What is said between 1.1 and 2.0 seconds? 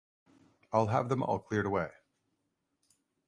all cleared away.